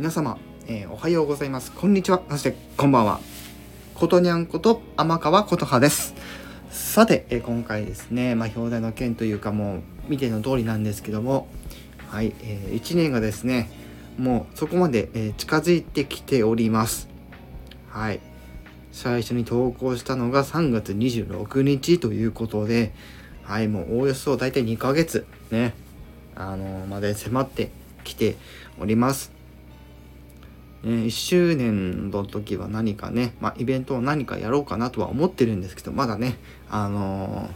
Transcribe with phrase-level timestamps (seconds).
[0.00, 1.72] 皆様、えー、おはようございます。
[1.72, 2.22] こんにちは。
[2.30, 3.20] そしてこんばんは。
[3.94, 6.14] ことにゃんこと天川琴葉です。
[6.70, 11.48] さて、えー、今回ですねまあ表題の件というかもう見ての通りなんですけども
[12.08, 13.70] はい、えー、1年がですね
[14.16, 17.06] もうそこまで、えー、近づいてきております。
[17.90, 18.20] はい。
[18.92, 22.94] 最初に投稿したのが3月26日ということで
[23.42, 25.74] はいもうおおよそ大体2ヶ月ね
[26.34, 27.70] あのまで迫って
[28.02, 28.36] きて
[28.80, 29.38] おります。
[30.82, 36.38] ね、1周年の時は何かね、まあ、イベントを何かやろうかなとは思ってるんですけどまだね
[36.70, 37.50] あの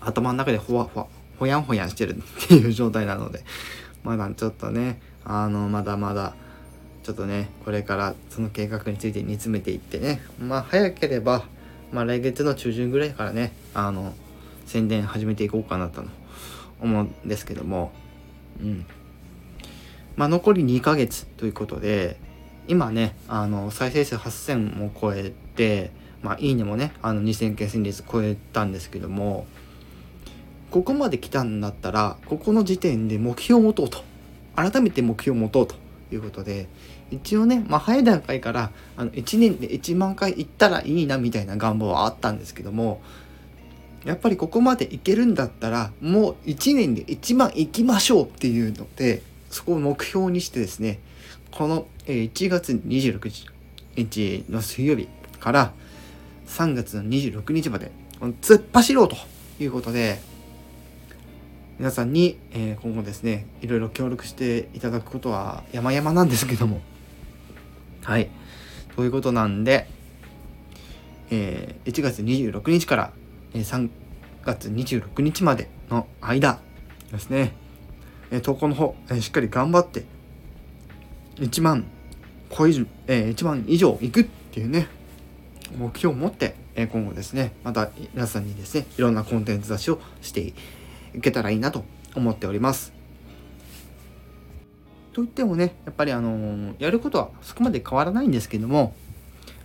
[0.00, 1.06] ー、頭の中でほわほわ
[1.38, 3.44] ほやんほやんしてるっていう状態なので
[4.02, 6.34] まだちょっとねあのまだまだ
[7.04, 11.44] ちょっとねこれからその計画について煮詰めていってねまあ早ければ、
[11.92, 14.12] まあ、来月の中旬ぐらいからねあの
[14.66, 16.02] 宣伝始めていこうかなと
[16.80, 17.92] 思うんですけども
[18.60, 18.86] うん。
[20.16, 22.18] まあ、残り2ヶ月ということで
[22.68, 25.90] 今ねあの再生数8000も超えて、
[26.22, 29.46] まあ、いいねもねあの2000件先日超えたんですけども
[30.70, 34.10] ここまで来たんだったらここの時点で目標を持とうと。
[34.56, 35.74] 改めて目標を持とうと
[36.12, 36.68] いうことで
[37.10, 43.00] 一応ね、まあ、早い段階からあの1年で1万回行ったらいいなみたいな願望はあったんですけども
[44.04, 51.00] やっぱりここまでいけるんだったらもう1年で1万行きましょうっていうのでそこを目標にしてですね
[51.50, 53.48] この1月26
[53.96, 55.72] 日の水曜日から
[56.46, 57.90] 3月の26日まで
[58.20, 59.16] 突っ走ろうと
[59.58, 60.20] いうことで
[61.78, 62.38] 皆さんに
[62.82, 66.80] 今後ですねいろいろ協力していただくことは山々なんですけども。
[68.02, 68.28] はい。
[68.96, 69.86] ということなんで、
[71.30, 73.12] え1月26日から
[73.54, 73.88] 3
[74.44, 76.60] 月26日までの間
[77.12, 77.52] ですね。
[78.30, 80.04] え投稿の方、えしっかり頑張って
[81.36, 81.84] 1万
[82.56, 84.88] 超える、え1万以上いくっていうね
[85.76, 90.40] 目標を持って、え今後ですねまた皆さんにですねいろんなコンテンツ出しをして
[91.14, 92.92] いけたらいいなと思っております。
[95.12, 98.94] といってもねやっぱりあの、やることはそこまで変わらないんですけども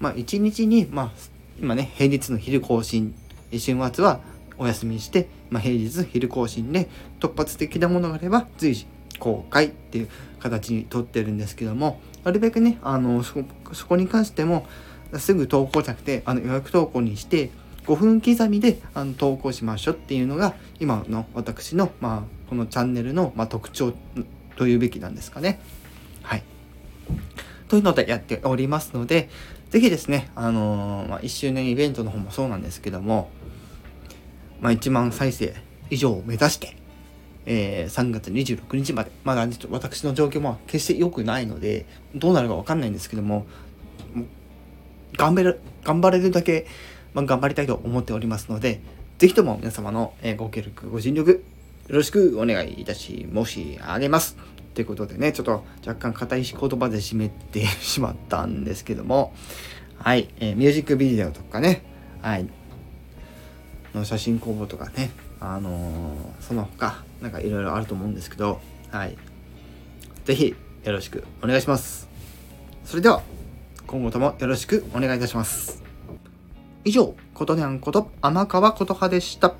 [0.00, 1.10] まあ一日にまあ
[1.60, 3.14] 今ね平日の昼更新
[3.52, 4.20] 週末は
[4.58, 6.88] お休みして、まあ、平日昼更新で
[7.20, 8.86] 突発的なものがあれば随時
[9.18, 10.08] 公開っていう
[10.40, 13.44] 形にとってるんですけどもなるべくねあのそ
[13.88, 14.66] こに関しても
[15.18, 17.50] すぐ投稿じゃなくてあの予約投稿にして
[17.86, 23.94] 5分刻みであの投稿しましょうっていうのが今の私の、まあ、このチャンネルの、まあ、特徴
[24.56, 25.58] というべきなんですかね。
[26.22, 26.42] はい。
[27.68, 29.30] というのでやっておりますので、
[29.70, 33.30] 是非ですね、あのー、まあ、1周年イベントの方もそうなんですけども、
[34.60, 35.54] まあ、1万再生
[35.90, 36.76] 以上を目指して、
[37.46, 43.46] えー、3月26日まで、まだ私の状況も決して良くないので、どうなるかわかんないんですけども、
[44.14, 44.24] も
[45.16, 46.66] 頑張る、頑張れるだけ、
[47.14, 48.80] まあ、頑張りたいと思っておりますので、
[49.18, 51.44] ぜひとも皆様のご協力、ご尽力、
[51.88, 54.36] よろしくお願いいたし申し上げます。
[54.74, 59.32] ということでね、ちょっと若干硬い言葉で締めてしまったんですけども、
[59.96, 61.82] はい、えー、ミュージックビデオとかね、
[62.22, 62.46] はい、
[63.94, 65.10] の写真工房とかね、
[65.40, 68.60] あのー、その他、なんかいろいろあると思うんですけど、
[68.90, 69.16] はい。
[70.24, 72.08] 是非よろしくお願いします。
[72.84, 73.22] それでは、
[73.86, 75.82] 今後ともよろしくお願いいたします。
[76.84, 79.54] 以上、ことにゃんこと天川こと派でした。